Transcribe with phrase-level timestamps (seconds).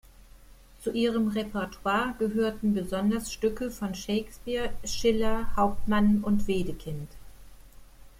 [0.81, 7.09] Zu ihrem Repertoire gehörten besonders Stücke von Shakespeare, Schiller, Hauptmann und Wedekind.